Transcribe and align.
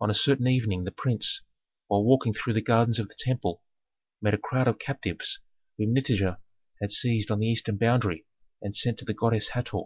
On 0.00 0.08
a 0.08 0.14
certain 0.14 0.46
evening 0.46 0.84
the 0.84 0.90
prince, 0.90 1.42
while 1.88 2.02
walking 2.02 2.32
through 2.32 2.54
the 2.54 2.62
gardens 2.62 2.98
of 2.98 3.10
the 3.10 3.14
temple, 3.18 3.62
met 4.22 4.32
a 4.32 4.38
crowd 4.38 4.66
of 4.66 4.78
captives 4.78 5.38
whom 5.76 5.92
Nitager 5.94 6.38
had 6.80 6.90
seized 6.90 7.30
on 7.30 7.40
the 7.40 7.46
eastern 7.48 7.76
boundary 7.76 8.24
and 8.62 8.74
sent 8.74 8.98
to 9.00 9.04
the 9.04 9.12
goddess 9.12 9.48
Hator. 9.48 9.82